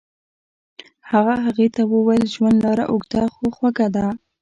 [1.11, 4.05] هغه هغې ته وویل ژوند لاره اوږده خو خوږه ده.